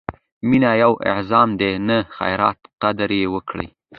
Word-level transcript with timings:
مینه 0.49 0.71
یو 0.81 0.93
اعزاز 1.09 1.49
دی، 1.59 1.71
نه 1.87 1.97
خیرات؛ 2.15 2.59
قدر 2.81 3.09
یې 3.19 3.25
وکړئ! 3.33 3.67